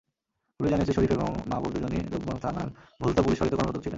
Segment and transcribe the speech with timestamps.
[0.59, 2.67] Police জানিয়েছে, শরীফ এবং মাহবুব দুজনই রূপগঞ্জ থানার
[3.01, 3.89] ভুলতা পুলিশ ফাঁড়িতে কর্মরত ছিলেন।